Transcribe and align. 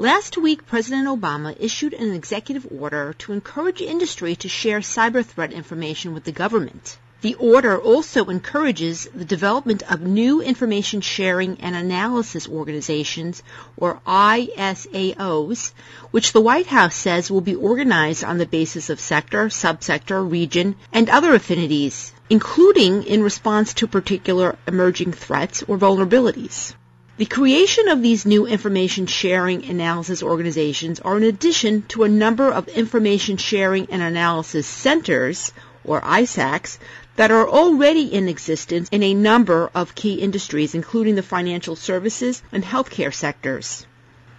Last 0.00 0.38
week, 0.38 0.64
President 0.64 1.08
Obama 1.08 1.56
issued 1.58 1.92
an 1.92 2.14
executive 2.14 2.68
order 2.70 3.16
to 3.18 3.32
encourage 3.32 3.80
industry 3.80 4.36
to 4.36 4.48
share 4.48 4.78
cyber 4.78 5.24
threat 5.26 5.52
information 5.52 6.14
with 6.14 6.22
the 6.22 6.30
government. 6.30 6.96
The 7.20 7.34
order 7.34 7.76
also 7.76 8.26
encourages 8.26 9.08
the 9.12 9.24
development 9.24 9.82
of 9.90 10.00
new 10.00 10.40
information 10.40 11.00
sharing 11.00 11.60
and 11.60 11.74
analysis 11.74 12.48
organizations, 12.48 13.42
or 13.76 14.00
ISAOs, 14.06 15.72
which 16.12 16.30
the 16.30 16.40
White 16.40 16.66
House 16.66 16.94
says 16.94 17.28
will 17.28 17.40
be 17.40 17.56
organized 17.56 18.22
on 18.22 18.38
the 18.38 18.46
basis 18.46 18.90
of 18.90 19.00
sector, 19.00 19.46
subsector, 19.48 20.22
region, 20.30 20.76
and 20.92 21.10
other 21.10 21.34
affinities, 21.34 22.12
including 22.30 23.02
in 23.02 23.24
response 23.24 23.74
to 23.74 23.88
particular 23.88 24.56
emerging 24.68 25.10
threats 25.10 25.64
or 25.64 25.76
vulnerabilities. 25.76 26.72
The 27.18 27.26
creation 27.26 27.88
of 27.88 28.00
these 28.00 28.24
new 28.24 28.46
information 28.46 29.06
sharing 29.06 29.64
analysis 29.64 30.22
organizations 30.22 31.00
are 31.00 31.16
in 31.16 31.24
addition 31.24 31.82
to 31.88 32.04
a 32.04 32.08
number 32.08 32.48
of 32.48 32.68
information 32.68 33.38
sharing 33.38 33.88
and 33.90 34.00
analysis 34.00 34.68
centers, 34.68 35.50
or 35.82 36.00
ISACs, 36.00 36.78
that 37.16 37.32
are 37.32 37.48
already 37.48 38.02
in 38.02 38.28
existence 38.28 38.88
in 38.92 39.02
a 39.02 39.14
number 39.14 39.68
of 39.74 39.96
key 39.96 40.14
industries, 40.14 40.76
including 40.76 41.16
the 41.16 41.24
financial 41.24 41.74
services 41.74 42.40
and 42.52 42.62
healthcare 42.62 43.12
sectors. 43.12 43.84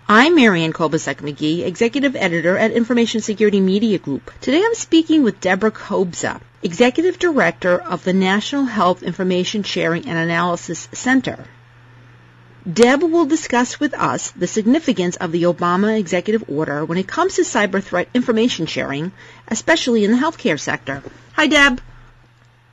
I'm 0.07 0.35
Marianne 0.35 0.71
Kolbasuk 0.71 1.15
McGee, 1.15 1.65
Executive 1.65 2.15
Editor 2.15 2.57
at 2.57 2.71
Information 2.71 3.19
Security 3.19 3.59
Media 3.59 3.97
Group. 3.97 4.31
Today 4.39 4.63
I'm 4.63 4.73
speaking 4.73 5.23
with 5.23 5.41
Deborah 5.41 5.71
Kobza, 5.71 6.39
Executive 6.63 7.19
Director 7.19 7.77
of 7.77 8.05
the 8.05 8.13
National 8.13 8.63
Health 8.63 9.03
Information 9.03 9.63
Sharing 9.63 10.07
and 10.07 10.17
Analysis 10.17 10.87
Center. 10.93 11.43
Deb 12.67 13.03
will 13.03 13.25
discuss 13.25 13.79
with 13.79 13.93
us 13.93 14.31
the 14.31 14.45
significance 14.45 15.15
of 15.15 15.31
the 15.31 15.43
Obama 15.43 15.97
executive 15.97 16.43
order 16.49 16.83
when 16.83 16.97
it 16.97 17.07
comes 17.07 17.35
to 17.35 17.43
cyber 17.43 17.81
threat 17.81 18.09
information 18.13 18.65
sharing, 18.65 19.13
especially 19.47 20.03
in 20.03 20.11
the 20.11 20.17
healthcare 20.17 20.59
sector. 20.59 21.01
Hi, 21.33 21.47
Deb. 21.47 21.79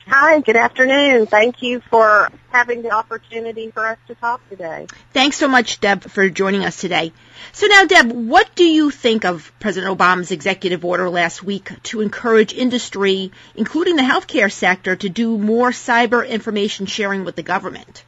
Hi, 0.07 0.41
good 0.41 0.57
afternoon. 0.57 1.25
Thank 1.25 1.61
you 1.61 1.79
for 1.89 2.29
having 2.49 2.81
the 2.81 2.91
opportunity 2.91 3.71
for 3.71 3.85
us 3.85 3.97
to 4.07 4.15
talk 4.15 4.41
today. 4.49 4.87
Thanks 5.13 5.37
so 5.37 5.47
much, 5.47 5.79
Deb, 5.79 6.03
for 6.03 6.29
joining 6.29 6.65
us 6.65 6.79
today. 6.79 7.13
So 7.53 7.67
now, 7.67 7.85
Deb, 7.85 8.11
what 8.11 8.55
do 8.55 8.65
you 8.65 8.89
think 8.89 9.23
of 9.23 9.53
President 9.59 9.97
Obama's 9.97 10.31
executive 10.31 10.83
order 10.83 11.09
last 11.09 11.43
week 11.43 11.71
to 11.83 12.01
encourage 12.01 12.53
industry, 12.53 13.31
including 13.55 13.95
the 13.95 14.01
healthcare 14.01 14.51
sector, 14.51 14.97
to 14.97 15.09
do 15.09 15.37
more 15.37 15.71
cyber 15.71 16.27
information 16.27 16.87
sharing 16.87 17.23
with 17.23 17.37
the 17.37 17.43
government? 17.43 18.03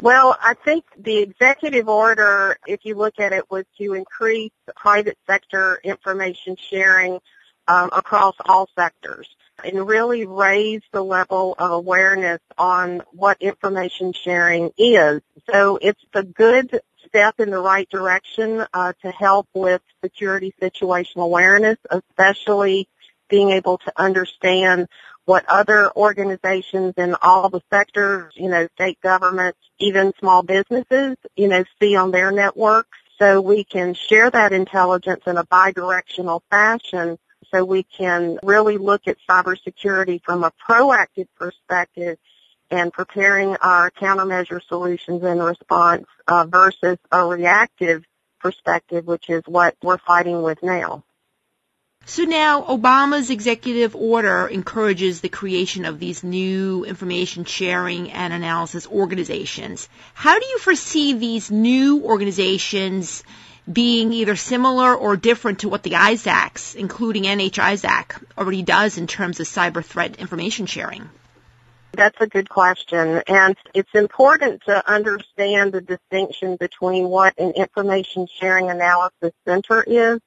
Well, 0.00 0.36
I 0.40 0.54
think 0.54 0.84
the 0.98 1.18
executive 1.18 1.88
order, 1.88 2.56
if 2.66 2.84
you 2.84 2.94
look 2.94 3.18
at 3.18 3.32
it, 3.32 3.50
was 3.50 3.64
to 3.78 3.94
increase 3.94 4.52
private 4.76 5.16
sector 5.26 5.80
information 5.82 6.56
sharing 6.70 7.20
um, 7.68 7.90
across 7.92 8.34
all 8.44 8.68
sectors 8.76 9.28
and 9.64 9.86
really 9.86 10.26
raise 10.26 10.82
the 10.92 11.02
level 11.02 11.54
of 11.58 11.70
awareness 11.70 12.40
on 12.58 13.02
what 13.12 13.40
information 13.40 14.12
sharing 14.12 14.70
is. 14.76 15.22
So 15.50 15.78
it's 15.80 16.02
a 16.12 16.22
good 16.22 16.80
step 17.06 17.38
in 17.38 17.50
the 17.50 17.60
right 17.60 17.88
direction 17.88 18.66
uh, 18.74 18.92
to 19.02 19.10
help 19.10 19.48
with 19.54 19.80
security 20.02 20.52
situational 20.60 21.24
awareness, 21.24 21.78
especially 21.90 22.88
being 23.28 23.50
able 23.50 23.78
to 23.78 23.92
understand 23.96 24.88
what 25.24 25.44
other 25.48 25.90
organizations 25.96 26.94
in 26.96 27.14
all 27.22 27.48
the 27.48 27.62
sectors, 27.70 28.32
you 28.36 28.48
know, 28.48 28.68
state 28.74 29.00
governments, 29.00 29.58
even 29.78 30.12
small 30.18 30.42
businesses, 30.42 31.16
you 31.36 31.48
know, 31.48 31.64
see 31.80 31.96
on 31.96 32.10
their 32.10 32.30
networks. 32.30 32.98
So 33.18 33.40
we 33.40 33.64
can 33.64 33.94
share 33.94 34.30
that 34.30 34.52
intelligence 34.52 35.22
in 35.26 35.36
a 35.36 35.44
bidirectional 35.44 36.40
fashion 36.50 37.18
so 37.50 37.64
we 37.64 37.84
can 37.84 38.38
really 38.42 38.76
look 38.76 39.02
at 39.06 39.16
cybersecurity 39.28 40.22
from 40.22 40.44
a 40.44 40.52
proactive 40.68 41.28
perspective 41.36 42.18
and 42.70 42.92
preparing 42.92 43.56
our 43.56 43.90
countermeasure 43.90 44.60
solutions 44.66 45.22
in 45.22 45.38
response 45.38 46.06
uh, 46.26 46.44
versus 46.48 46.98
a 47.12 47.24
reactive 47.24 48.04
perspective, 48.40 49.06
which 49.06 49.30
is 49.30 49.42
what 49.46 49.76
we're 49.82 49.98
fighting 49.98 50.42
with 50.42 50.62
now. 50.62 51.04
So 52.06 52.24
now 52.24 52.62
Obama's 52.62 53.30
executive 53.30 53.96
order 53.96 54.46
encourages 54.46 55.20
the 55.20 55.30
creation 55.30 55.86
of 55.86 55.98
these 55.98 56.22
new 56.22 56.84
information 56.84 57.44
sharing 57.44 58.12
and 58.12 58.32
analysis 58.32 58.86
organizations. 58.86 59.88
How 60.12 60.38
do 60.38 60.44
you 60.44 60.58
foresee 60.58 61.14
these 61.14 61.50
new 61.50 62.02
organizations 62.02 63.24
being 63.70 64.12
either 64.12 64.36
similar 64.36 64.94
or 64.94 65.16
different 65.16 65.60
to 65.60 65.70
what 65.70 65.82
the 65.82 65.92
ISACs, 65.92 66.74
including 66.74 67.22
NHISAC, 67.22 68.22
already 68.36 68.62
does 68.62 68.98
in 68.98 69.06
terms 69.06 69.40
of 69.40 69.46
cyber 69.46 69.82
threat 69.82 70.16
information 70.16 70.66
sharing? 70.66 71.08
That's 71.92 72.20
a 72.20 72.26
good 72.26 72.50
question. 72.50 73.22
And 73.26 73.56
it's 73.72 73.94
important 73.94 74.62
to 74.66 74.90
understand 74.90 75.72
the 75.72 75.80
distinction 75.80 76.56
between 76.56 77.08
what 77.08 77.38
an 77.38 77.52
information 77.52 78.26
sharing 78.26 78.68
analysis 78.68 79.32
center 79.46 79.82
is 79.82 80.20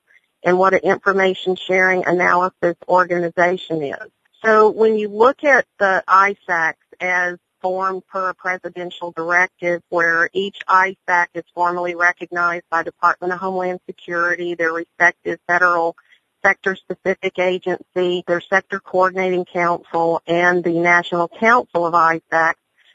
and 0.48 0.58
what 0.58 0.74
an 0.74 0.80
information 0.80 1.58
sharing 1.58 2.08
analysis 2.08 2.78
organization 2.88 3.84
is. 3.84 4.10
So 4.46 4.70
when 4.70 4.98
you 4.98 5.10
look 5.10 5.44
at 5.44 5.66
the 5.78 6.02
ISACs 6.08 6.76
as 7.02 7.38
formed 7.62 8.08
per 8.08 8.30
a 8.30 8.34
presidential 8.34 9.12
directive 9.12 9.82
where 9.90 10.30
each 10.32 10.62
ISAC 10.70 11.28
is 11.34 11.44
formally 11.54 11.96
recognized 11.96 12.64
by 12.72 12.84
Department 12.84 13.34
of 13.34 13.40
Homeland 13.40 13.82
Security, 13.88 14.56
their 14.56 14.72
respective 14.72 15.38
federal 15.48 15.98
sector-specific 16.46 17.38
agency, 17.40 18.24
their 18.26 18.40
sector 18.40 18.80
coordinating 18.80 19.44
council, 19.44 20.22
and 20.28 20.64
the 20.64 20.80
National 20.80 21.28
Council 21.28 21.86
of 21.86 21.94
ISACs, 21.94 22.54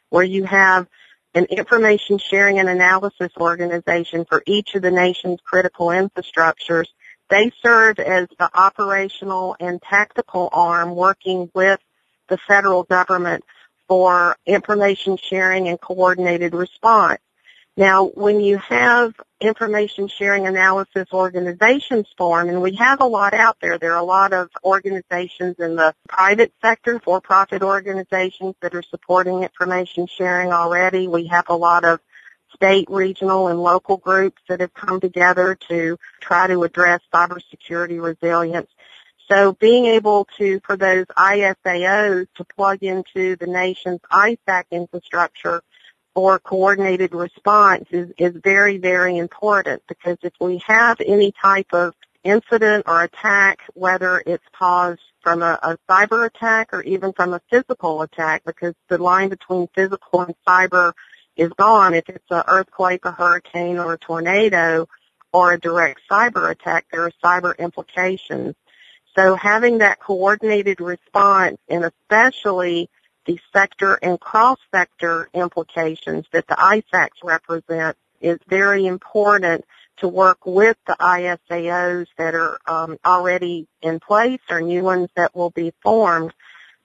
where 0.08 0.24
you 0.24 0.44
have 0.44 0.86
an 1.34 1.44
information 1.46 2.16
sharing 2.16 2.58
and 2.58 2.70
analysis 2.70 3.30
organization 3.36 4.24
for 4.24 4.42
each 4.46 4.74
of 4.74 4.80
the 4.80 4.90
nation's 4.90 5.40
critical 5.44 5.88
infrastructures 5.88 6.86
they 7.32 7.50
serve 7.62 7.98
as 7.98 8.28
the 8.38 8.50
operational 8.52 9.56
and 9.58 9.80
tactical 9.80 10.50
arm 10.52 10.94
working 10.94 11.50
with 11.54 11.80
the 12.28 12.36
federal 12.36 12.82
government 12.82 13.42
for 13.88 14.36
information 14.44 15.16
sharing 15.16 15.66
and 15.66 15.80
coordinated 15.80 16.54
response. 16.54 17.20
Now, 17.74 18.04
when 18.04 18.40
you 18.40 18.58
have 18.58 19.14
information 19.40 20.08
sharing 20.08 20.46
analysis 20.46 21.08
organizations 21.10 22.06
form, 22.18 22.50
and 22.50 22.60
we 22.60 22.74
have 22.76 23.00
a 23.00 23.06
lot 23.06 23.32
out 23.32 23.56
there, 23.62 23.78
there 23.78 23.94
are 23.94 23.98
a 23.98 24.04
lot 24.04 24.34
of 24.34 24.50
organizations 24.62 25.56
in 25.58 25.76
the 25.76 25.94
private 26.06 26.52
sector, 26.60 27.00
for-profit 27.00 27.62
organizations 27.62 28.56
that 28.60 28.74
are 28.74 28.82
supporting 28.82 29.42
information 29.42 30.06
sharing 30.06 30.52
already. 30.52 31.08
We 31.08 31.28
have 31.28 31.46
a 31.48 31.56
lot 31.56 31.86
of 31.86 32.00
state, 32.54 32.86
regional, 32.88 33.48
and 33.48 33.60
local 33.60 33.96
groups 33.96 34.40
that 34.48 34.60
have 34.60 34.74
come 34.74 35.00
together 35.00 35.56
to 35.68 35.98
try 36.20 36.46
to 36.46 36.62
address 36.62 37.00
cybersecurity 37.12 38.02
resilience. 38.02 38.70
So 39.30 39.52
being 39.52 39.86
able 39.86 40.26
to, 40.38 40.60
for 40.64 40.76
those 40.76 41.06
ISAOs 41.06 42.26
to 42.36 42.44
plug 42.44 42.82
into 42.82 43.36
the 43.36 43.46
nation's 43.46 44.00
ISAC 44.10 44.64
infrastructure 44.70 45.62
for 46.14 46.38
coordinated 46.38 47.14
response 47.14 47.86
is, 47.90 48.10
is 48.18 48.34
very, 48.42 48.78
very 48.78 49.16
important 49.16 49.82
because 49.88 50.18
if 50.22 50.34
we 50.40 50.60
have 50.66 51.00
any 51.00 51.32
type 51.32 51.72
of 51.72 51.94
incident 52.24 52.84
or 52.86 53.02
attack, 53.02 53.60
whether 53.74 54.22
it's 54.26 54.44
caused 54.58 55.00
from 55.22 55.42
a, 55.42 55.58
a 55.62 55.78
cyber 55.88 56.26
attack 56.26 56.72
or 56.72 56.82
even 56.82 57.12
from 57.12 57.32
a 57.32 57.40
physical 57.50 58.02
attack, 58.02 58.42
because 58.44 58.74
the 58.88 58.98
line 58.98 59.28
between 59.28 59.68
physical 59.74 60.20
and 60.20 60.34
cyber 60.46 60.92
is 61.36 61.50
gone. 61.56 61.94
If 61.94 62.08
it's 62.08 62.30
an 62.30 62.42
earthquake, 62.46 63.04
a 63.04 63.12
hurricane, 63.12 63.78
or 63.78 63.94
a 63.94 63.98
tornado, 63.98 64.88
or 65.32 65.52
a 65.52 65.60
direct 65.60 66.00
cyber 66.10 66.50
attack, 66.50 66.86
there 66.92 67.04
are 67.04 67.12
cyber 67.24 67.56
implications. 67.58 68.54
So 69.16 69.34
having 69.34 69.78
that 69.78 69.98
coordinated 69.98 70.80
response 70.80 71.58
and 71.68 71.84
especially 71.84 72.88
the 73.26 73.38
sector 73.52 73.94
and 73.94 74.18
cross-sector 74.18 75.28
implications 75.32 76.26
that 76.32 76.46
the 76.48 76.54
ISACs 76.54 77.22
represent 77.22 77.96
is 78.20 78.38
very 78.48 78.86
important 78.86 79.64
to 79.98 80.08
work 80.08 80.44
with 80.46 80.76
the 80.86 80.96
ISAOs 80.98 82.06
that 82.16 82.34
are 82.34 82.58
um, 82.66 82.98
already 83.04 83.68
in 83.82 84.00
place 84.00 84.40
or 84.50 84.60
new 84.60 84.82
ones 84.82 85.08
that 85.14 85.36
will 85.36 85.50
be 85.50 85.72
formed 85.82 86.32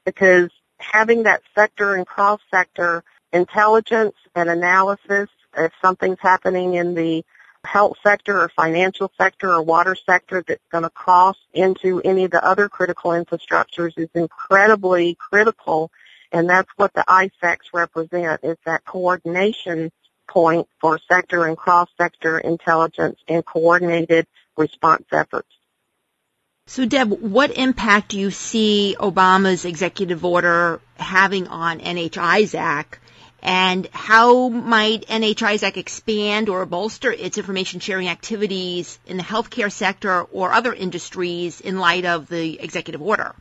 because 0.05 0.49
having 0.79 1.23
that 1.23 1.41
sector 1.55 1.95
and 1.95 2.05
cross-sector 2.05 3.03
intelligence 3.37 4.15
and 4.35 4.49
analysis 4.49 5.29
if 5.55 5.71
something's 5.81 6.19
happening 6.19 6.73
in 6.73 6.93
the 6.93 7.23
health 7.63 7.97
sector 8.03 8.41
or 8.41 8.49
financial 8.49 9.11
sector 9.17 9.51
or 9.51 9.61
water 9.61 9.95
sector 9.95 10.43
that's 10.47 10.61
going 10.71 10.83
to 10.83 10.89
cross 10.89 11.37
into 11.53 12.01
any 12.01 12.25
of 12.25 12.31
the 12.31 12.43
other 12.45 12.69
critical 12.69 13.11
infrastructures 13.11 13.97
is 13.97 14.09
incredibly 14.13 15.15
critical 15.15 15.91
and 16.31 16.49
that's 16.49 16.69
what 16.75 16.93
the 16.93 17.03
ISACs 17.07 17.73
represent 17.73 18.41
is 18.43 18.57
that 18.65 18.83
coordination 18.85 19.91
point 20.27 20.67
for 20.81 20.99
sector 21.09 21.45
and 21.45 21.57
cross-sector 21.57 22.39
intelligence 22.39 23.17
and 23.27 23.45
coordinated 23.45 24.27
response 24.57 25.05
efforts. 25.11 25.47
So 26.67 26.85
Deb, 26.85 27.09
what 27.09 27.57
impact 27.57 28.09
do 28.09 28.19
you 28.19 28.29
see 28.29 28.97
Obama's 28.99 29.63
executive 29.63 30.25
order 30.25 30.81
having 30.97 31.47
on 31.47 31.79
NHISAC 31.79 32.85
and 33.41 33.87
how 33.91 34.49
might 34.49 35.05
NHISAC 35.07 35.77
expand 35.77 36.49
or 36.49 36.65
bolster 36.65 37.11
its 37.11 37.37
information 37.37 37.79
sharing 37.79 38.07
activities 38.07 38.99
in 39.05 39.17
the 39.17 39.23
healthcare 39.23 39.71
sector 39.71 40.23
or 40.23 40.51
other 40.51 40.73
industries 40.73 41.61
in 41.61 41.79
light 41.79 42.05
of 42.05 42.27
the 42.27 42.59
executive 42.59 43.01
order? 43.01 43.35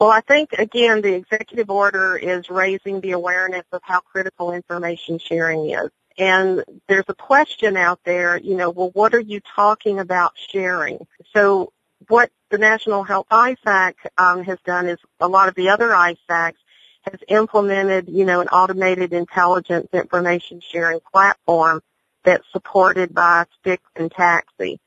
Well, 0.00 0.10
I 0.10 0.20
think 0.20 0.52
again, 0.52 1.02
the 1.02 1.14
executive 1.14 1.70
order 1.70 2.16
is 2.16 2.48
raising 2.50 3.00
the 3.00 3.12
awareness 3.12 3.64
of 3.72 3.80
how 3.82 4.00
critical 4.00 4.52
information 4.52 5.18
sharing 5.18 5.70
is. 5.70 5.90
And 6.16 6.64
there's 6.88 7.04
a 7.08 7.14
question 7.14 7.76
out 7.76 8.00
there, 8.04 8.36
you 8.36 8.56
know, 8.56 8.70
well, 8.70 8.90
what 8.92 9.14
are 9.14 9.20
you 9.20 9.40
talking 9.54 10.00
about 10.00 10.32
sharing? 10.50 11.06
So 11.32 11.72
what 12.08 12.30
the 12.50 12.58
National 12.58 13.02
Health 13.04 13.26
ISAC 13.30 13.94
um, 14.16 14.44
has 14.44 14.58
done 14.64 14.88
is 14.88 14.98
a 15.20 15.28
lot 15.28 15.48
of 15.48 15.54
the 15.54 15.68
other 15.68 15.88
ISACs 15.88 16.54
has 17.10 17.20
implemented, 17.28 18.08
you 18.08 18.24
know, 18.24 18.40
an 18.40 18.48
automated 18.48 19.12
intelligence 19.12 19.88
information 19.92 20.60
sharing 20.60 21.00
platform 21.12 21.80
that's 22.24 22.44
supported 22.52 23.14
by 23.14 23.46
STIX 23.60 23.82
and 23.96 24.10
TAXII. 24.10 24.78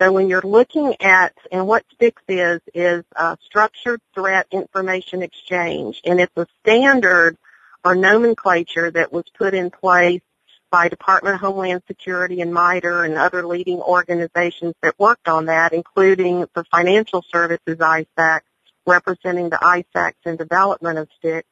So 0.00 0.12
when 0.12 0.28
you're 0.28 0.40
looking 0.42 0.96
at, 1.00 1.34
and 1.52 1.66
what 1.66 1.84
STIX 1.94 2.22
is, 2.28 2.60
is 2.74 3.04
a 3.14 3.36
structured 3.44 4.00
threat 4.14 4.46
information 4.50 5.22
exchange, 5.22 6.00
and 6.04 6.20
it's 6.20 6.36
a 6.36 6.46
standard 6.62 7.36
or 7.84 7.94
nomenclature 7.94 8.90
that 8.90 9.12
was 9.12 9.24
put 9.36 9.54
in 9.54 9.70
place 9.70 10.22
by 10.70 10.88
Department 10.88 11.34
of 11.34 11.40
Homeland 11.40 11.82
Security 11.86 12.40
and 12.40 12.54
MITRE 12.54 13.04
and 13.04 13.14
other 13.14 13.46
leading 13.46 13.80
organizations 13.80 14.74
that 14.82 14.98
worked 14.98 15.28
on 15.28 15.46
that, 15.46 15.72
including 15.72 16.46
the 16.54 16.64
Financial 16.64 17.24
Services 17.30 17.76
ISAC, 17.76 18.40
representing 18.86 19.50
the 19.50 19.56
ISACs 19.56 20.14
in 20.24 20.36
development 20.36 20.98
of 20.98 21.08
STIX. 21.18 21.46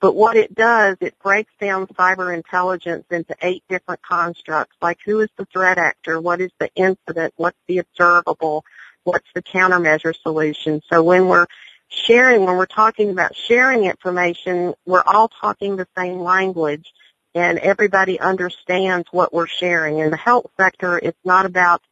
But 0.00 0.14
what 0.14 0.36
it 0.36 0.54
does, 0.54 0.96
it 1.00 1.18
breaks 1.18 1.52
down 1.60 1.86
cyber 1.88 2.32
intelligence 2.34 3.04
into 3.10 3.34
eight 3.42 3.64
different 3.68 4.00
constructs, 4.02 4.76
like 4.80 4.98
who 5.04 5.20
is 5.20 5.28
the 5.36 5.44
threat 5.46 5.78
actor, 5.78 6.20
what 6.20 6.40
is 6.40 6.52
the 6.60 6.70
incident, 6.76 7.34
what's 7.36 7.58
the 7.66 7.78
observable, 7.78 8.64
what's 9.04 9.26
the 9.34 9.42
countermeasure 9.42 10.14
solution. 10.22 10.82
So 10.88 11.02
when 11.02 11.26
we're 11.26 11.46
sharing, 11.88 12.44
when 12.44 12.56
we're 12.56 12.66
talking 12.66 13.10
about 13.10 13.34
sharing 13.34 13.84
information, 13.84 14.74
we're 14.86 15.02
all 15.04 15.28
talking 15.28 15.76
the 15.76 15.88
same 15.96 16.20
language 16.20 16.92
and 17.34 17.58
everybody 17.58 18.20
understands 18.20 19.08
what 19.10 19.32
we're 19.32 19.46
sharing. 19.46 19.98
In 19.98 20.10
the 20.10 20.16
health 20.16 20.46
sector, 20.56 20.98
it's 20.98 21.18
not 21.24 21.46
about 21.46 21.82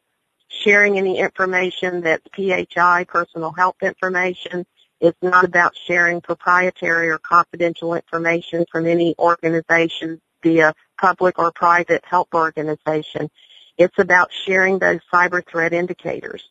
sharing 0.49 0.97
any 0.97 1.19
information 1.19 2.01
that's 2.01 2.23
PHI, 2.35 3.05
personal 3.05 3.51
health 3.51 3.75
information. 3.81 4.65
It's 4.99 5.17
not 5.21 5.45
about 5.45 5.75
sharing 5.75 6.21
proprietary 6.21 7.09
or 7.09 7.19
confidential 7.19 7.93
information 7.93 8.65
from 8.71 8.87
any 8.87 9.15
organization 9.19 10.21
via 10.41 10.73
public 10.99 11.37
or 11.37 11.51
private 11.51 12.03
health 12.05 12.29
organization. 12.33 13.29
It's 13.77 13.97
about 13.99 14.31
sharing 14.45 14.79
those 14.79 14.99
cyber 15.13 15.43
threat 15.47 15.73
indicators 15.73 16.43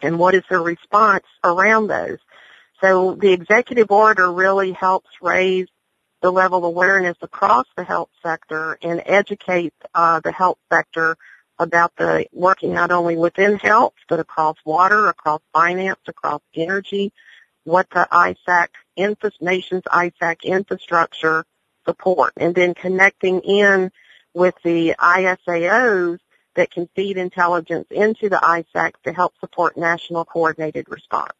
and 0.00 0.18
what 0.18 0.34
is 0.34 0.42
the 0.50 0.58
response 0.58 1.24
around 1.44 1.86
those. 1.86 2.18
So 2.80 3.14
the 3.14 3.32
executive 3.32 3.90
order 3.90 4.30
really 4.32 4.72
helps 4.72 5.10
raise 5.22 5.68
the 6.20 6.32
level 6.32 6.58
of 6.58 6.64
awareness 6.64 7.16
across 7.22 7.66
the 7.76 7.84
health 7.84 8.10
sector 8.22 8.78
and 8.82 9.02
educate 9.06 9.74
uh, 9.94 10.20
the 10.20 10.32
health 10.32 10.58
sector 10.72 11.16
about 11.58 11.92
the 11.96 12.26
working 12.32 12.72
not 12.72 12.90
only 12.90 13.16
within 13.16 13.56
health 13.56 13.94
but 14.08 14.18
across 14.18 14.56
water, 14.64 15.08
across 15.08 15.40
finance, 15.52 16.00
across 16.08 16.40
energy, 16.54 17.12
what 17.64 17.88
the 17.90 18.06
ISAC, 18.10 18.68
nation's 19.40 19.82
ISAC 19.82 20.44
infrastructure 20.44 21.44
support, 21.84 22.32
and 22.36 22.54
then 22.54 22.74
connecting 22.74 23.40
in 23.40 23.90
with 24.32 24.54
the 24.62 24.94
ISAOs 24.98 26.18
that 26.54 26.70
can 26.70 26.88
feed 26.94 27.16
intelligence 27.16 27.86
into 27.90 28.28
the 28.28 28.36
ISAC 28.36 28.92
to 29.04 29.12
help 29.12 29.34
support 29.40 29.76
national 29.76 30.24
coordinated 30.24 30.88
response. 30.88 31.32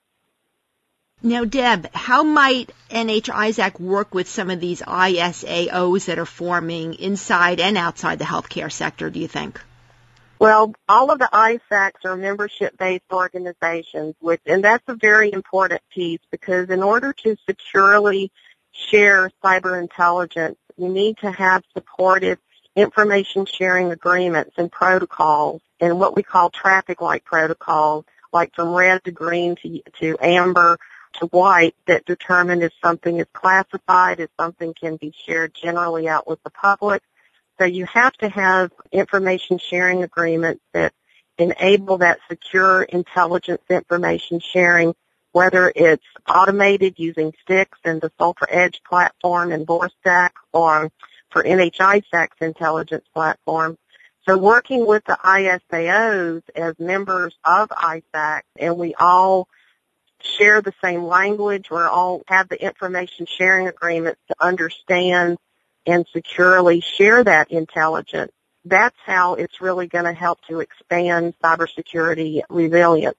Now, 1.23 1.45
Deb, 1.45 1.89
how 1.95 2.23
might 2.23 2.71
NHISAC 2.91 3.81
work 3.81 4.13
with 4.13 4.29
some 4.29 4.51
of 4.51 4.61
these 4.61 4.83
ISAOs 4.83 6.07
that 6.07 6.19
are 6.19 6.27
forming 6.27 6.95
inside 6.95 7.61
and 7.61 7.79
outside 7.79 8.19
the 8.19 8.27
healthcare 8.27 8.71
sector, 8.71 9.09
do 9.09 9.21
you 9.21 9.29
think? 9.29 9.61
Well, 10.45 10.75
all 10.91 11.11
of 11.11 11.19
the 11.19 11.31
ISACs 11.33 12.05
are 12.05 12.19
membership-based 12.19 13.11
organizations, 13.11 14.15
which, 14.21 14.43
and 14.45 14.63
that's 14.63 14.85
a 14.89 14.95
very 14.95 15.33
important 15.33 15.81
piece 15.89 16.21
because 16.31 16.69
in 16.69 16.83
order 16.83 17.15
to 17.15 17.39
securely 17.49 18.31
share 18.71 19.31
cyber 19.43 19.81
intelligence, 19.81 20.59
you 20.77 20.91
need 20.91 21.17
to 21.23 21.31
have 21.31 21.65
supportive 21.73 22.37
information 22.77 23.47
sharing 23.47 23.91
agreements 23.91 24.51
and 24.59 24.71
protocols 24.71 25.63
and 25.81 25.99
what 25.99 26.15
we 26.15 26.23
call 26.23 26.51
traffic 26.51 27.01
light 27.01 27.25
protocols, 27.25 28.05
like 28.31 28.55
from 28.55 28.75
red 28.75 29.03
to 29.05 29.13
green 29.13 29.57
to, 29.63 29.81
to 29.99 30.19
amber 30.21 30.77
to 31.21 31.27
white 31.29 31.75
that 31.87 32.05
determine 32.05 32.61
if 32.61 32.73
something 32.83 33.19
is 33.19 33.27
classified, 33.33 34.21
if 34.21 34.29
something 34.39 34.75
can 34.75 34.97
be 34.97 35.15
shared 35.25 35.55
generally 35.55 36.07
out 36.07 36.29
with 36.29 36.43
the 36.43 36.51
public, 36.51 37.03
so 37.59 37.65
you 37.65 37.87
have 37.87 38.13
to 38.15 38.29
have 38.29 38.73
information 38.93 39.59
sharing 39.59 40.03
agreements 40.03 40.63
that 40.73 40.93
enable 41.39 41.99
that 41.99 42.19
secure 42.29 42.83
intelligence 42.83 43.63
information 43.71 44.41
sharing, 44.41 44.95
whether 45.33 45.73
it's 45.75 46.05
automated 46.29 46.95
using 46.97 47.33
STIX 47.43 47.79
and 47.85 48.01
the 48.01 48.11
Soltra 48.21 48.47
Edge 48.49 48.81
platform 48.89 49.53
and 49.53 49.67
VORSTAC 49.67 50.31
or 50.53 50.91
for 51.31 51.43
NHISAC's 51.43 52.41
intelligence 52.41 53.05
platform. 53.13 53.77
So 54.27 54.39
working 54.39 54.87
with 54.87 55.05
the 55.05 55.19
ISAOs 55.23 56.43
as 56.55 56.79
members 56.79 57.35
of 57.45 57.69
ISAC 57.69 58.43
and 58.59 58.79
we 58.79 58.95
all 58.95 59.49
share 60.21 60.63
the 60.63 60.73
same 60.83 61.05
language, 61.05 61.71
we 61.71 61.79
all 61.79 62.23
have 62.29 62.49
the 62.49 62.63
information 62.63 63.27
sharing 63.27 63.69
agreements 63.69 64.21
to 64.29 64.35
understand 64.41 65.37
and 65.87 66.07
securely 66.13 66.81
share 66.81 67.23
that 67.25 67.51
intelligence, 67.51 68.33
that's 68.65 68.97
how 69.05 69.35
it's 69.35 69.61
really 69.61 69.87
going 69.87 70.05
to 70.07 70.13
help 70.13 70.41
to 70.49 70.61
expand 70.61 71.35
cybersecurity 71.43 72.43
resilience. 72.49 73.17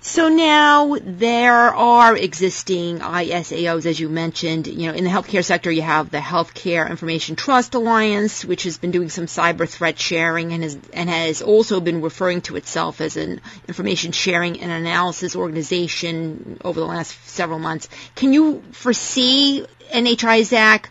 So 0.00 0.28
now 0.28 0.96
there 1.02 1.74
are 1.74 2.16
existing 2.16 3.00
ISAOs, 3.00 3.84
as 3.84 3.98
you 3.98 4.08
mentioned. 4.08 4.68
You 4.68 4.86
know, 4.86 4.94
in 4.94 5.02
the 5.02 5.10
healthcare 5.10 5.44
sector, 5.44 5.72
you 5.72 5.82
have 5.82 6.10
the 6.10 6.18
Healthcare 6.18 6.88
Information 6.88 7.34
Trust 7.34 7.74
Alliance, 7.74 8.44
which 8.44 8.62
has 8.62 8.78
been 8.78 8.92
doing 8.92 9.08
some 9.08 9.26
cyber 9.26 9.68
threat 9.68 9.98
sharing 9.98 10.52
and 10.52 10.62
has 10.62 10.78
and 10.92 11.10
has 11.10 11.42
also 11.42 11.80
been 11.80 12.00
referring 12.00 12.42
to 12.42 12.54
itself 12.54 13.00
as 13.00 13.16
an 13.16 13.40
information 13.66 14.12
sharing 14.12 14.60
and 14.60 14.70
analysis 14.70 15.34
organization 15.34 16.58
over 16.64 16.78
the 16.78 16.86
last 16.86 17.16
several 17.28 17.58
months. 17.58 17.88
Can 18.14 18.32
you 18.32 18.62
foresee 18.70 19.66
NHISAC 19.92 20.84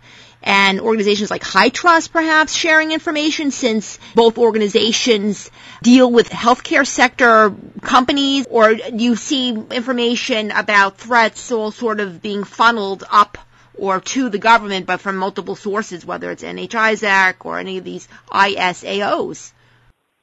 and 0.48 0.80
organizations 0.80 1.30
like 1.30 1.44
HITRUST 1.44 2.14
perhaps 2.14 2.54
sharing 2.54 2.94
information 2.94 3.52
since 3.52 4.00
both 4.16 4.38
organizations 4.38 5.52
deal 5.84 6.10
with 6.10 6.30
healthcare 6.30 6.88
sector 6.88 7.54
companies 7.82 8.48
or 8.50 8.74
do 8.74 9.04
you 9.04 9.18
see 9.18 9.50
information 9.50 10.52
about 10.52 10.98
threats 10.98 11.52
all 11.52 11.72
sort 11.72 12.00
of 12.00 12.22
being 12.22 12.46
funneled 12.46 13.04
up 13.12 13.38
or 13.76 14.00
to 14.00 14.30
the 14.30 14.38
government 14.38 14.86
but 14.86 15.02
from 15.02 15.18
multiple 15.18 15.58
sources 15.58 16.06
whether 16.06 16.32
it's 16.32 16.44
NHISAC 16.44 17.36
or 17.44 17.60
any 17.60 17.78
of 17.78 17.84
these 17.84 18.08
ISAOs? 18.32 19.52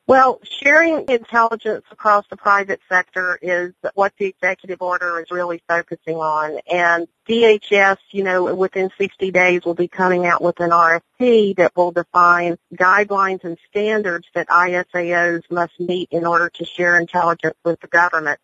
Well, 0.07 0.39
sharing 0.45 1.09
intelligence 1.09 1.87
across 1.91 2.27
the 2.29 2.37
private 2.37 2.81
sector 2.91 3.39
is 3.41 3.73
what 3.95 4.13
the 4.19 4.27
executive 4.27 4.83
order 4.83 5.19
is 5.19 5.31
really 5.31 5.63
focusing 5.67 6.17
on. 6.17 6.59
And 6.71 7.09
DHS, 7.27 7.97
you 8.11 8.23
know, 8.23 8.55
within 8.55 8.91
60 8.99 9.31
days 9.31 9.65
will 9.65 9.75
be 9.75 9.89
coming 9.89 10.27
out 10.27 10.43
with 10.43 10.61
an 10.61 10.71
RFP 10.71 11.57
that 11.57 11.75
will 11.75 11.91
define 11.91 12.59
guidelines 12.75 13.45
and 13.45 13.57
standards 13.71 14.27
that 14.35 14.49
ISAOs 14.49 15.51
must 15.51 15.81
meet 15.81 16.09
in 16.11 16.27
order 16.27 16.51
to 16.51 16.67
share 16.67 17.01
intelligence 17.01 17.57
with 17.65 17.81
the 17.81 17.89
government. 17.89 18.39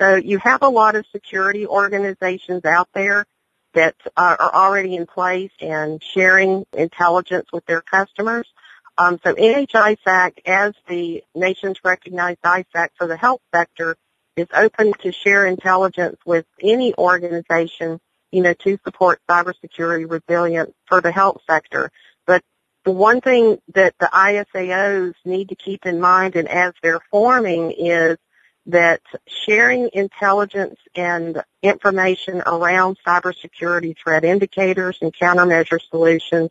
So 0.00 0.16
you 0.16 0.38
have 0.38 0.62
a 0.62 0.68
lot 0.68 0.96
of 0.96 1.06
security 1.12 1.64
organizations 1.64 2.64
out 2.64 2.88
there 2.92 3.24
that 3.74 3.94
uh, 4.16 4.36
are 4.38 4.54
already 4.54 4.96
in 4.96 5.06
place 5.06 5.52
and 5.60 6.02
sharing 6.02 6.66
intelligence 6.72 7.46
with 7.52 7.64
their 7.66 7.82
customers. 7.82 8.48
Um, 8.96 9.18
so 9.24 9.34
NHISAC, 9.34 10.46
as 10.46 10.74
the 10.88 11.24
nation's 11.34 11.78
recognized 11.84 12.40
ISAC 12.42 12.88
for 12.96 13.06
the 13.06 13.16
health 13.16 13.40
sector, 13.52 13.96
is 14.36 14.46
open 14.54 14.92
to 15.00 15.12
share 15.12 15.46
intelligence 15.46 16.16
with 16.24 16.46
any 16.60 16.94
organization, 16.94 18.00
you 18.30 18.42
know, 18.42 18.54
to 18.54 18.78
support 18.84 19.20
cybersecurity 19.28 20.10
resilience 20.10 20.72
for 20.86 21.00
the 21.00 21.12
health 21.12 21.40
sector. 21.48 21.90
But 22.26 22.42
the 22.84 22.92
one 22.92 23.20
thing 23.20 23.58
that 23.74 23.94
the 23.98 24.10
ISAOs 24.12 25.14
need 25.24 25.48
to 25.50 25.56
keep 25.56 25.86
in 25.86 26.00
mind 26.00 26.36
and 26.36 26.48
as 26.48 26.72
they're 26.82 27.02
forming 27.10 27.72
is 27.72 28.16
that 28.66 29.02
sharing 29.26 29.90
intelligence 29.92 30.76
and 30.94 31.42
information 31.62 32.42
around 32.46 32.96
cybersecurity 33.06 33.94
threat 33.96 34.24
indicators 34.24 34.98
and 35.02 35.12
countermeasure 35.12 35.80
solutions, 35.90 36.50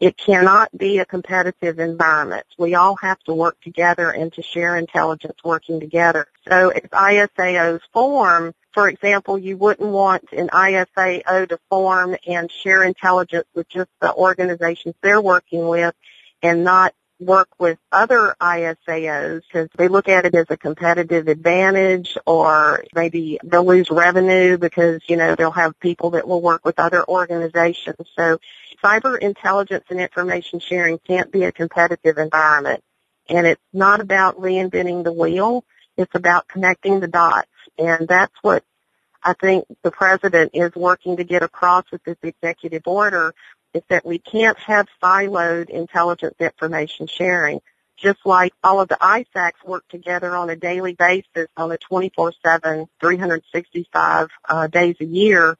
it 0.00 0.16
cannot 0.16 0.76
be 0.76 0.98
a 0.98 1.04
competitive 1.04 1.80
environment. 1.80 2.46
We 2.56 2.74
all 2.74 2.96
have 2.96 3.18
to 3.24 3.34
work 3.34 3.60
together 3.60 4.10
and 4.10 4.32
to 4.34 4.42
share 4.42 4.76
intelligence 4.76 5.38
working 5.44 5.80
together. 5.80 6.28
So 6.48 6.70
if 6.70 6.88
ISAOs 6.90 7.80
form, 7.92 8.54
for 8.72 8.88
example, 8.88 9.38
you 9.38 9.56
wouldn't 9.56 9.88
want 9.88 10.28
an 10.32 10.48
ISAO 10.50 11.48
to 11.48 11.58
form 11.68 12.16
and 12.26 12.50
share 12.50 12.84
intelligence 12.84 13.46
with 13.54 13.68
just 13.68 13.90
the 14.00 14.14
organizations 14.14 14.94
they're 15.02 15.20
working 15.20 15.66
with 15.66 15.94
and 16.42 16.62
not 16.62 16.94
work 17.20 17.48
with 17.58 17.78
other 17.90 18.36
ISAOs 18.40 19.42
because 19.48 19.68
they 19.76 19.88
look 19.88 20.08
at 20.08 20.24
it 20.24 20.34
as 20.34 20.46
a 20.50 20.56
competitive 20.56 21.26
advantage 21.26 22.16
or 22.26 22.84
maybe 22.94 23.40
they'll 23.42 23.66
lose 23.66 23.90
revenue 23.90 24.56
because, 24.56 25.00
you 25.08 25.16
know, 25.16 25.34
they'll 25.34 25.50
have 25.50 25.78
people 25.80 26.10
that 26.10 26.28
will 26.28 26.40
work 26.40 26.64
with 26.64 26.78
other 26.78 27.04
organizations. 27.08 28.06
So 28.16 28.38
cyber 28.82 29.18
intelligence 29.18 29.84
and 29.90 30.00
information 30.00 30.60
sharing 30.60 30.98
can't 30.98 31.32
be 31.32 31.44
a 31.44 31.52
competitive 31.52 32.18
environment. 32.18 32.82
And 33.28 33.46
it's 33.46 33.62
not 33.72 34.00
about 34.00 34.40
reinventing 34.40 35.04
the 35.04 35.12
wheel. 35.12 35.64
It's 35.96 36.14
about 36.14 36.48
connecting 36.48 37.00
the 37.00 37.08
dots. 37.08 37.48
And 37.78 38.08
that's 38.08 38.34
what 38.42 38.64
I 39.22 39.34
think 39.34 39.66
the 39.82 39.90
president 39.90 40.52
is 40.54 40.74
working 40.74 41.16
to 41.16 41.24
get 41.24 41.42
across 41.42 41.84
with 41.90 42.02
this 42.04 42.16
executive 42.22 42.82
order 42.86 43.34
is 43.74 43.82
that 43.88 44.06
we 44.06 44.18
can't 44.18 44.58
have 44.58 44.86
siloed 45.02 45.68
intelligence 45.68 46.34
information 46.40 47.06
sharing. 47.06 47.60
Just 47.96 48.20
like 48.24 48.52
all 48.62 48.80
of 48.80 48.88
the 48.88 48.96
ISACs 49.00 49.64
work 49.66 49.84
together 49.88 50.34
on 50.34 50.50
a 50.50 50.56
daily 50.56 50.94
basis 50.94 51.48
on 51.56 51.72
a 51.72 51.78
24-7, 51.78 52.86
365 53.00 54.28
uh, 54.48 54.66
days 54.68 54.94
a 55.00 55.04
year 55.04 55.58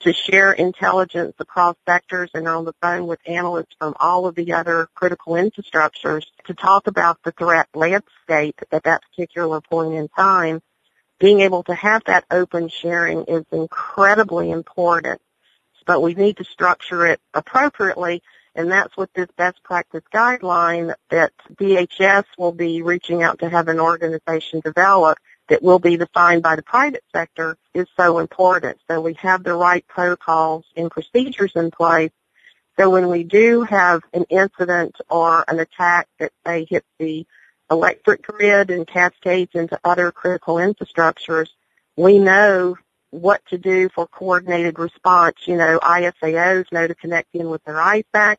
to 0.00 0.12
share 0.12 0.52
intelligence 0.52 1.34
across 1.38 1.76
sectors 1.86 2.30
and 2.34 2.46
on 2.46 2.64
the 2.64 2.74
phone 2.80 3.06
with 3.06 3.18
analysts 3.26 3.74
from 3.78 3.94
all 3.98 4.26
of 4.26 4.34
the 4.34 4.52
other 4.52 4.88
critical 4.94 5.34
infrastructures 5.34 6.24
to 6.46 6.54
talk 6.54 6.86
about 6.86 7.18
the 7.24 7.32
threat 7.32 7.68
landscape 7.74 8.60
at 8.70 8.84
that 8.84 9.02
particular 9.10 9.60
point 9.60 9.94
in 9.94 10.08
time. 10.08 10.62
Being 11.18 11.40
able 11.40 11.64
to 11.64 11.74
have 11.74 12.04
that 12.04 12.24
open 12.30 12.68
sharing 12.68 13.24
is 13.24 13.44
incredibly 13.50 14.50
important 14.50 15.20
but 15.88 16.02
we 16.02 16.14
need 16.14 16.36
to 16.36 16.44
structure 16.44 17.06
it 17.06 17.18
appropriately. 17.32 18.22
And 18.54 18.70
that's 18.70 18.96
what 18.96 19.08
this 19.14 19.28
best 19.36 19.62
practice 19.64 20.02
guideline 20.12 20.94
that 21.10 21.32
DHS 21.54 22.24
will 22.36 22.52
be 22.52 22.82
reaching 22.82 23.22
out 23.22 23.38
to 23.38 23.48
have 23.48 23.68
an 23.68 23.80
organization 23.80 24.60
develop 24.60 25.18
that 25.48 25.62
will 25.62 25.78
be 25.78 25.96
defined 25.96 26.42
by 26.42 26.56
the 26.56 26.62
private 26.62 27.04
sector 27.12 27.56
is 27.74 27.86
so 27.96 28.18
important. 28.18 28.78
So 28.88 29.00
we 29.00 29.14
have 29.14 29.42
the 29.42 29.54
right 29.54 29.86
protocols 29.86 30.64
and 30.76 30.90
procedures 30.90 31.52
in 31.56 31.70
place. 31.70 32.10
So 32.78 32.90
when 32.90 33.08
we 33.08 33.24
do 33.24 33.62
have 33.62 34.02
an 34.12 34.24
incident 34.28 34.96
or 35.10 35.44
an 35.48 35.58
attack 35.58 36.06
that 36.18 36.32
say 36.46 36.66
hits 36.68 36.86
the 36.98 37.26
electric 37.70 38.22
grid 38.22 38.70
and 38.70 38.86
cascades 38.86 39.50
into 39.54 39.78
other 39.84 40.12
critical 40.12 40.56
infrastructures, 40.56 41.48
we 41.96 42.18
know 42.18 42.76
what 43.10 43.40
to 43.46 43.58
do 43.58 43.88
for 43.88 44.06
coordinated 44.06 44.78
response. 44.78 45.36
You 45.46 45.56
know, 45.56 45.78
ISAOs 45.82 46.70
know 46.70 46.86
to 46.86 46.94
connect 46.94 47.34
in 47.34 47.48
with 47.48 47.64
their 47.64 47.76
ISAC. 47.76 48.36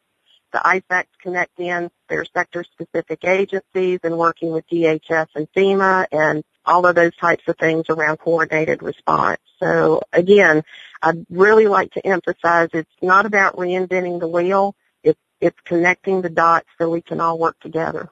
The 0.51 0.59
ISACs 0.59 1.07
connect 1.21 1.59
in 1.59 1.91
their 2.07 2.25
sector-specific 2.25 3.23
agencies 3.23 3.99
and 4.03 4.17
working 4.17 4.51
with 4.51 4.67
DHS 4.67 5.27
and 5.35 5.47
FEMA 5.55 6.07
and 6.11 6.43
all 6.65 6.85
of 6.85 6.95
those 6.95 7.15
types 7.15 7.43
of 7.47 7.57
things 7.57 7.85
around 7.89 8.17
coordinated 8.17 8.81
response. 8.81 9.39
So 9.59 10.01
again, 10.11 10.63
I'd 11.01 11.25
really 11.29 11.67
like 11.67 11.91
to 11.93 12.05
emphasize 12.05 12.69
it's 12.73 12.89
not 13.01 13.25
about 13.25 13.55
reinventing 13.55 14.19
the 14.19 14.27
wheel. 14.27 14.75
It's, 15.03 15.19
it's 15.39 15.59
connecting 15.65 16.21
the 16.21 16.29
dots 16.29 16.67
so 16.77 16.89
we 16.89 17.01
can 17.01 17.21
all 17.21 17.37
work 17.37 17.59
together. 17.59 18.09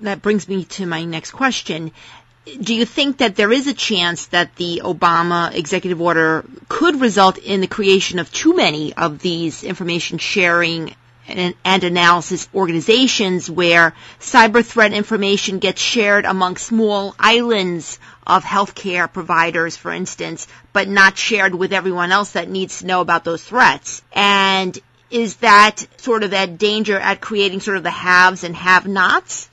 That 0.00 0.22
brings 0.22 0.48
me 0.48 0.64
to 0.64 0.86
my 0.86 1.04
next 1.04 1.32
question 1.32 1.92
do 2.44 2.74
you 2.74 2.84
think 2.84 3.18
that 3.18 3.36
there 3.36 3.52
is 3.52 3.66
a 3.66 3.74
chance 3.74 4.26
that 4.26 4.56
the 4.56 4.82
Obama 4.84 5.54
executive 5.54 6.00
order 6.00 6.44
could 6.68 7.00
result 7.00 7.38
in 7.38 7.60
the 7.60 7.66
creation 7.66 8.18
of 8.18 8.32
too 8.32 8.54
many 8.54 8.94
of 8.94 9.18
these 9.18 9.62
information 9.62 10.18
sharing 10.18 10.94
and, 11.30 11.54
and, 11.64 11.84
analysis 11.84 12.48
organizations 12.54 13.50
where 13.50 13.94
cyber 14.18 14.64
threat 14.64 14.92
information 14.92 15.58
gets 15.58 15.80
shared 15.80 16.24
among 16.24 16.56
small 16.56 17.14
islands 17.18 17.98
of 18.26 18.44
healthcare 18.44 19.12
providers, 19.12 19.76
for 19.76 19.92
instance, 19.92 20.46
but 20.72 20.88
not 20.88 21.18
shared 21.18 21.54
with 21.54 21.72
everyone 21.72 22.12
else 22.12 22.32
that 22.32 22.48
needs 22.48 22.78
to 22.78 22.86
know 22.86 23.00
about 23.00 23.24
those 23.24 23.42
threats? 23.42 24.02
And 24.12 24.78
is 25.10 25.36
that 25.36 25.84
sort 25.98 26.22
of 26.22 26.30
that 26.30 26.58
danger 26.58 26.98
at 26.98 27.20
creating 27.20 27.60
sort 27.60 27.76
of 27.76 27.82
the 27.82 27.90
haves 27.90 28.44
and 28.44 28.54
have-nots? 28.54 29.49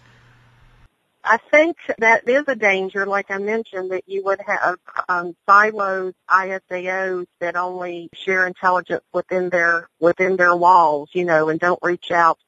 I 1.29 1.37
think 1.51 1.77
that 1.97 2.27
is 2.27 2.45
a 2.47 2.55
danger, 2.55 3.05
like 3.05 3.29
I 3.29 3.37
mentioned, 3.37 3.91
that 3.91 4.03
you 4.07 4.23
would 4.23 4.39
have 4.45 4.77
um, 5.09 5.35
silos, 5.45 6.13
ISAOs 6.29 7.25
that 7.41 7.55
only 7.57 8.09
share 8.13 8.47
intelligence 8.47 9.03
within 9.13 9.49
their 9.49 9.89
within 9.99 10.37
their 10.37 10.55
walls, 10.55 11.09
you 11.13 11.25
know, 11.25 11.49
and 11.49 11.59
don't 11.59 11.79
reach 11.81 12.11
out 12.11 12.39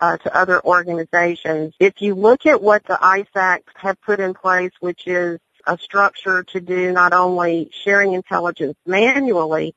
uh, 0.00 0.16
to 0.16 0.36
other 0.36 0.64
organizations. 0.64 1.74
If 1.78 2.00
you 2.00 2.14
look 2.14 2.46
at 2.46 2.62
what 2.62 2.84
the 2.84 2.94
ISACs 2.94 3.62
have 3.76 4.00
put 4.00 4.20
in 4.20 4.32
place, 4.32 4.72
which 4.80 5.06
is 5.06 5.38
a 5.66 5.76
structure 5.76 6.44
to 6.44 6.60
do 6.60 6.92
not 6.92 7.12
only 7.12 7.70
sharing 7.72 8.14
intelligence 8.14 8.76
manually, 8.86 9.74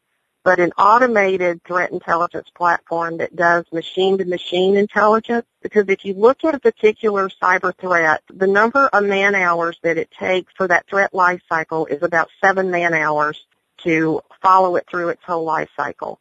but 0.47 0.61
an 0.61 0.71
automated 0.77 1.61
threat 1.65 1.91
intelligence 1.91 2.47
platform 2.55 3.17
that 3.17 3.35
does 3.35 3.65
machine-to-machine 3.73 4.77
intelligence. 4.77 5.45
Because 5.61 5.89
if 5.89 6.05
you 6.05 6.13
look 6.13 6.45
at 6.45 6.55
a 6.55 6.59
particular 6.59 7.27
cyber 7.27 7.77
threat, 7.77 8.23
the 8.33 8.47
number 8.47 8.87
of 8.87 9.03
man 9.03 9.35
hours 9.35 9.77
that 9.83 9.97
it 9.97 10.09
takes 10.17 10.53
for 10.53 10.65
that 10.69 10.87
threat 10.87 11.13
life 11.13 11.41
cycle 11.49 11.85
is 11.87 12.01
about 12.01 12.29
seven 12.41 12.71
man 12.71 12.93
hours 12.93 13.45
to 13.83 14.21
follow 14.41 14.77
it 14.77 14.85
through 14.89 15.09
its 15.09 15.21
whole 15.25 15.43
life 15.43 15.67
cycle. 15.75 16.17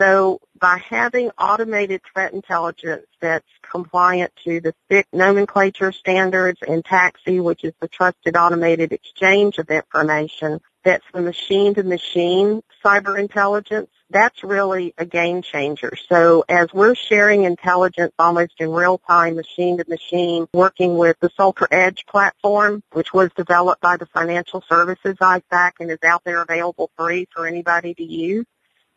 So 0.00 0.40
by 0.58 0.78
having 0.78 1.30
automated 1.38 2.02
threat 2.12 2.32
intelligence 2.32 3.06
that's 3.20 3.48
compliant 3.62 4.32
to 4.44 4.60
the 4.60 4.74
STIX 4.86 5.08
nomenclature 5.12 5.92
standards 5.92 6.60
and 6.66 6.84
TAXII, 6.84 7.42
which 7.42 7.64
is 7.64 7.72
the 7.80 7.88
trusted 7.88 8.36
automated 8.36 8.92
exchange 8.92 9.58
of 9.58 9.70
information, 9.70 10.60
that's 10.84 11.04
the 11.12 11.22
machine 11.22 11.74
to 11.74 11.82
machine 11.82 12.62
cyber 12.84 13.18
intelligence, 13.18 13.88
that's 14.10 14.44
really 14.44 14.92
a 14.98 15.06
game 15.06 15.40
changer. 15.40 15.92
So 16.08 16.44
as 16.48 16.68
we're 16.74 16.94
sharing 16.94 17.44
intelligence 17.44 18.12
almost 18.18 18.52
in 18.58 18.70
real 18.70 18.98
time, 18.98 19.36
machine 19.36 19.78
to 19.78 19.84
machine, 19.88 20.46
working 20.52 20.98
with 20.98 21.16
the 21.20 21.30
Soltra 21.30 21.66
Edge 21.70 22.04
platform, 22.06 22.82
which 22.92 23.14
was 23.14 23.30
developed 23.34 23.80
by 23.80 23.96
the 23.96 24.06
Financial 24.06 24.62
Services 24.68 25.16
ISAC 25.20 25.72
and 25.80 25.90
is 25.90 25.98
out 26.04 26.22
there 26.24 26.42
available 26.42 26.90
free 26.98 27.26
for 27.34 27.46
anybody 27.46 27.94
to 27.94 28.04
use, 28.04 28.44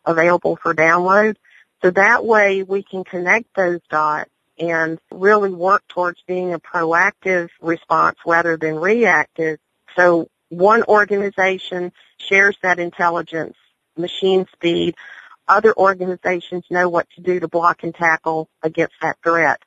available 0.07 0.55
for 0.55 0.73
download. 0.73 1.35
So 1.83 1.91
that 1.91 2.25
way 2.25 2.63
we 2.63 2.81
can 2.81 3.03
connect 3.03 3.53
those 3.55 3.81
dots 3.89 4.31
and 4.57 4.97
really 5.11 5.51
work 5.51 5.83
towards 5.87 6.19
being 6.27 6.53
a 6.53 6.59
proactive 6.59 7.49
response 7.61 8.17
rather 8.25 8.57
than 8.57 8.75
reactive. 8.75 9.59
So 9.95 10.29
one 10.49 10.83
organization 10.83 11.91
shares 12.17 12.57
that 12.63 12.79
intelligence, 12.79 13.55
machine 13.95 14.47
speed. 14.53 14.95
Other 15.47 15.75
organizations 15.77 16.65
know 16.71 16.89
what 16.89 17.07
to 17.15 17.21
do 17.21 17.39
to 17.39 17.47
block 17.47 17.83
and 17.83 17.93
tackle 17.93 18.49
against 18.63 18.95
that 19.01 19.17
threat. 19.23 19.61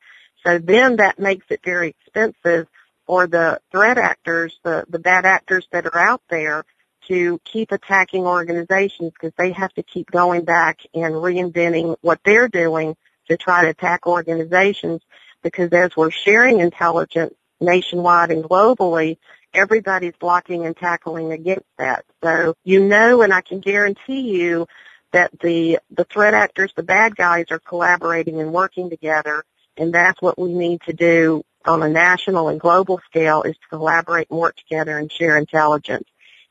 So 0.45 0.59
then 0.59 0.97
that 0.97 1.19
makes 1.19 1.47
it 1.51 1.61
very 1.65 1.89
expensive 1.91 2.67
for 3.07 3.27
the 3.27 3.61
threat 3.71 3.99
actors, 3.99 4.59
the, 4.65 4.85
the 4.89 4.99
bad 4.99 5.27
actors 5.27 5.67
that 5.73 5.87
are 5.87 5.99
out 5.99 6.23
there 6.29 6.65
to 7.11 7.40
keep 7.45 7.73
attacking 7.73 8.25
organizations 8.25 9.11
because 9.12 9.33
they 9.37 9.50
have 9.50 9.73
to 9.73 9.83
keep 9.83 10.09
going 10.12 10.45
back 10.45 10.81
and 10.95 11.14
reinventing 11.14 11.97
what 12.02 12.21
they're 12.25 12.47
doing 12.47 12.97
to 13.29 13.37
try 13.37 13.64
to 13.64 13.71
attack 13.71 14.07
organizations 14.07 15.02
because 15.43 15.73
as 15.73 15.97
we're 15.97 16.12
sharing 16.12 16.61
intelligence 16.61 17.35
nationwide 17.61 18.31
and 18.31 18.45
globally, 18.45 19.19
everybody's 19.52 20.14
blocking 20.21 20.64
and 20.64 20.76
tackling 20.76 21.33
against 21.33 21.67
that. 21.79 22.05
So 22.23 22.55
you 22.62 22.87
know 22.87 23.23
and 23.23 23.35
I 23.35 23.40
can 23.40 23.59
guarantee 23.59 24.40
you 24.40 24.69
that 25.12 25.33
the, 25.40 25.81
the 25.90 26.05
threat 26.05 26.35
actors, 26.35 26.73
the 26.76 26.85
bad 26.85 27.17
guys 27.17 27.47
are 27.50 27.59
collaborating 27.59 28.40
and 28.40 28.52
working 28.52 28.88
together 28.88 29.43
and 29.76 29.93
that's 29.93 30.23
what 30.23 30.38
we 30.38 30.55
need 30.55 30.81
to 30.83 30.93
do 30.93 31.43
on 31.64 31.83
a 31.83 31.88
national 31.88 32.49
and 32.49 32.61
global 32.61 33.00
scale 33.07 33.43
is 33.43 33.57
to 33.57 33.69
collaborate 33.69 34.31
and 34.31 34.38
work 34.38 34.57
together 34.57 34.97
and 34.97 35.11
share 35.11 35.37
intelligence 35.37 36.07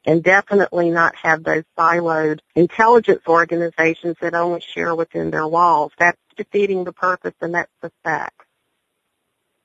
and 0.05 0.23
definitely 0.23 0.89
not 0.89 1.15
have 1.15 1.43
those 1.43 1.63
siloed 1.77 2.39
intelligence 2.55 3.21
organizations 3.27 4.15
that 4.21 4.33
only 4.33 4.61
share 4.61 4.95
within 4.95 5.31
their 5.31 5.47
walls. 5.47 5.91
That's 5.97 6.17
defeating 6.37 6.83
the 6.83 6.93
purpose, 6.93 7.33
and 7.41 7.53
that's 7.53 7.71
the 7.81 7.91
fact. 8.03 8.41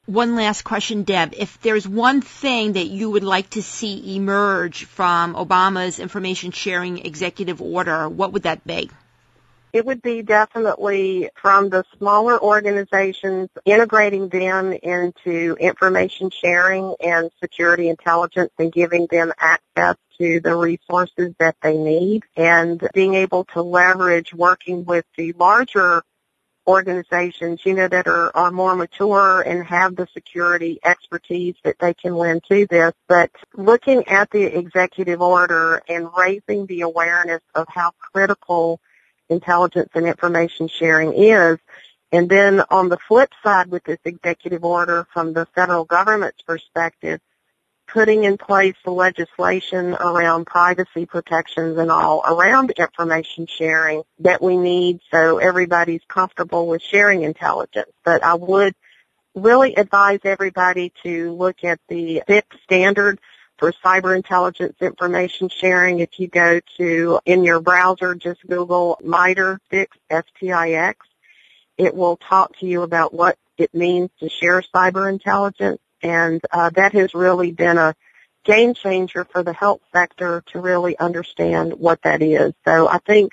One 0.07 0.37
last 0.37 0.65
question, 0.65 1.05
Deb. 1.05 1.33
If 1.35 1.61
there's 1.63 1.89
one 1.89 2.21
thing 2.21 2.75
that 2.75 2.89
you 2.89 3.11
would 3.11 3.25
like 3.25 3.51
to 3.51 3.63
see 3.63 4.17
emerge 4.17 4.85
from 4.85 5.35
Obama's 5.35 5.99
information 5.99 6.51
sharing 6.51 6.99
executive 7.07 7.63
order, 7.63 8.07
what 8.07 8.33
would 8.33 8.43
that 8.43 8.67
be? 8.67 8.91
It 9.73 9.87
would 9.87 10.03
be 10.03 10.23
definitely 10.23 11.31
from 11.35 11.71
the 11.71 11.85
smaller 11.97 12.41
organizations, 12.41 13.49
integrating 13.65 14.29
them 14.29 14.73
into 14.73 15.57
information 15.59 16.31
sharing 16.31 16.95
and 17.01 17.31
security 17.43 17.89
intelligence 17.89 18.53
and 18.59 18.71
giving 18.71 19.09
them 19.11 19.33
access 19.37 19.97
to 20.19 20.41
the 20.41 20.55
resources 20.57 21.35
that 21.39 21.57
they 21.63 21.77
need 21.77 22.25
and 22.37 22.87
being 22.93 23.15
able 23.15 23.45
to 23.45 23.63
leverage 23.63 24.33
working 24.35 24.85
with 24.85 25.05
the 25.17 25.33
larger 25.33 26.03
organizations, 26.67 27.61
you 27.65 27.75
know, 27.75 27.89
that 27.89 28.07
are, 28.07 28.35
are 28.35 28.51
more 28.51 28.75
mature 28.75 29.43
and 29.43 29.67
have 29.67 29.97
the 29.97 30.09
security 30.15 30.79
expertise 30.85 31.55
that 31.63 31.79
they 31.79 31.93
can 31.95 32.15
lend 32.15 32.43
to 32.49 32.67
this. 32.67 32.93
But 33.07 33.31
looking 33.55 34.07
at 34.09 34.31
the 34.31 34.45
executive 34.45 35.21
order 35.21 35.83
and 35.89 36.09
raising 36.17 36.67
the 36.67 36.83
awareness 36.83 37.43
of 37.55 37.67
how 37.69 37.93
critical 38.13 38.81
intelligence 39.29 39.91
and 39.95 40.07
information 40.07 40.69
sharing 40.69 41.13
is. 41.13 41.59
And 42.13 42.29
then 42.29 42.63
on 42.71 42.89
the 42.89 42.99
flip 43.09 43.33
side 43.43 43.71
with 43.71 43.85
this 43.85 43.99
executive 44.05 44.65
order 44.65 45.07
from 45.13 45.33
the 45.33 45.47
federal 45.47 45.85
government's 45.85 46.43
perspective, 46.43 47.21
putting 47.87 48.25
in 48.25 48.39
place 48.39 48.75
the 48.85 48.91
legislation 48.91 49.95
around 49.95 50.47
privacy 50.47 51.07
protections 51.07 51.79
and 51.79 51.91
all 51.91 52.23
around 52.27 52.71
information 52.73 53.47
sharing 53.47 54.03
that 54.21 54.43
we 54.43 54.57
need 54.57 55.01
so 55.11 55.39
everybody's 55.39 56.01
comfortable 56.09 56.67
with 56.67 56.83
sharing 56.83 57.23
intelligence. 57.23 57.91
But 58.05 58.23
I 58.25 58.35
would 58.35 58.75
really 59.35 59.75
advise 59.75 60.21
everybody 60.25 60.93
to 61.03 61.33
look 61.33 61.65
at 61.65 61.81
the 61.89 62.23
STIX 62.25 62.57
standard 62.65 63.21
for 63.59 63.73
cyber 63.73 64.17
intelligence 64.17 64.77
information 64.81 65.49
sharing. 65.49 66.01
If 66.01 66.19
you 66.19 66.29
go 66.29 66.61
to, 66.79 67.21
in 67.25 67.45
your 67.45 67.61
browser, 67.61 68.15
just 68.15 68.47
Google 68.47 68.99
MITRE 69.03 69.61
STIX, 69.67 69.97
S-T-I-X. 70.11 71.07
It 71.77 71.95
will 71.95 72.17
talk 72.17 72.57
to 72.59 72.67
you 72.67 72.83
about 72.83 73.13
what 73.13 73.37
it 73.59 73.75
means 73.75 74.11
to 74.21 74.29
share 74.29 74.63
cyber 74.75 75.09
intelligence. 75.09 75.81
And 76.05 76.41
uh, 76.53 76.71
that 76.71 76.93
has 76.93 77.15
really 77.15 77.51
been 77.51 77.79
a 77.79 77.97
game 78.45 78.75
changer 78.75 79.25
for 79.25 79.43
the 79.43 79.55
health 79.55 79.81
sector 79.93 80.45
to 80.53 80.61
really 80.61 80.97
understand 80.99 81.73
what 81.73 82.03
that 82.03 82.23
is. 82.23 82.53
So 82.65 82.87
I 82.87 82.99
think 82.99 83.33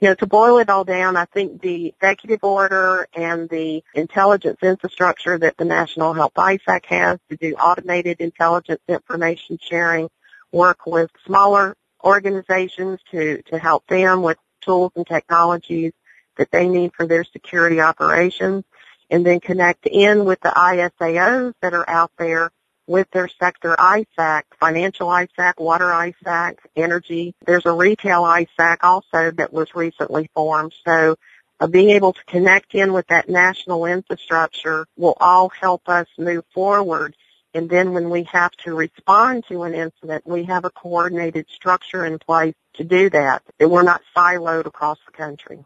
you 0.00 0.08
know, 0.08 0.14
to 0.14 0.26
boil 0.26 0.58
it 0.58 0.70
all 0.70 0.84
down, 0.84 1.16
I 1.16 1.24
think 1.24 1.60
the 1.60 1.86
executive 1.86 2.44
order 2.44 3.08
and 3.14 3.48
the 3.48 3.82
intelligence 3.94 4.58
infrastructure 4.62 5.36
that 5.38 5.56
the 5.56 5.64
National 5.64 6.12
Health 6.12 6.34
ISAC 6.36 6.84
has 6.86 7.18
to 7.30 7.36
do 7.36 7.54
automated 7.54 8.20
intelligence 8.20 8.80
information 8.88 9.58
sharing, 9.60 10.08
work 10.52 10.86
with 10.86 11.10
smaller 11.26 11.76
organizations 12.04 13.00
to, 13.10 13.42
to 13.42 13.58
help 13.58 13.86
them 13.88 14.22
with 14.22 14.38
tools 14.60 14.92
and 14.94 15.06
technologies 15.06 15.92
that 16.36 16.52
they 16.52 16.68
need 16.68 16.92
for 16.94 17.04
their 17.04 17.24
security 17.24 17.80
operations, 17.80 18.64
and 19.10 19.24
then 19.24 19.40
connect 19.40 19.86
in 19.86 20.24
with 20.24 20.40
the 20.40 20.50
ISAOs 20.50 21.54
that 21.60 21.74
are 21.74 21.88
out 21.88 22.12
there 22.18 22.50
with 22.86 23.10
their 23.10 23.28
sector 23.28 23.76
ISAC, 23.78 24.42
financial 24.58 25.08
ISAC, 25.08 25.54
water 25.58 25.86
ISAC, 25.86 26.56
energy. 26.74 27.34
There's 27.46 27.66
a 27.66 27.72
retail 27.72 28.22
ISAC 28.22 28.78
also 28.82 29.30
that 29.32 29.52
was 29.52 29.74
recently 29.74 30.30
formed. 30.34 30.72
So 30.86 31.16
uh, 31.60 31.66
being 31.66 31.90
able 31.90 32.14
to 32.14 32.24
connect 32.24 32.74
in 32.74 32.92
with 32.92 33.06
that 33.08 33.28
national 33.28 33.84
infrastructure 33.84 34.86
will 34.96 35.16
all 35.20 35.50
help 35.50 35.88
us 35.88 36.06
move 36.18 36.44
forward. 36.54 37.14
And 37.54 37.68
then 37.68 37.92
when 37.92 38.10
we 38.10 38.24
have 38.24 38.52
to 38.64 38.74
respond 38.74 39.44
to 39.48 39.64
an 39.64 39.74
incident, 39.74 40.26
we 40.26 40.44
have 40.44 40.64
a 40.64 40.70
coordinated 40.70 41.46
structure 41.50 42.06
in 42.06 42.18
place 42.18 42.54
to 42.74 42.84
do 42.84 43.10
that. 43.10 43.42
And 43.60 43.70
we're 43.70 43.82
not 43.82 44.02
siloed 44.16 44.66
across 44.66 44.98
the 45.06 45.12
country. 45.12 45.64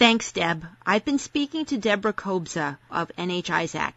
Thanks, 0.00 0.32
Deb. 0.32 0.66
I've 0.86 1.04
been 1.04 1.18
speaking 1.18 1.66
to 1.66 1.76
Deborah 1.76 2.14
Kobza 2.14 2.78
of 2.90 3.12
NHISAC. 3.18 3.92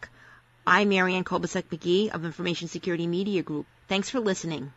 I'm 0.66 0.90
Marianne 0.90 1.24
Kolbasuk 1.24 1.62
McGee 1.70 2.10
of 2.10 2.26
Information 2.26 2.68
Security 2.68 3.06
Media 3.06 3.42
Group. 3.42 3.64
Thanks 3.88 4.10
for 4.10 4.20
listening. 4.20 4.74